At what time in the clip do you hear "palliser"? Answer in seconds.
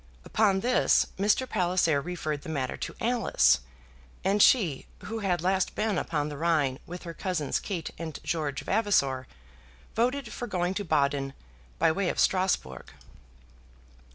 1.47-2.01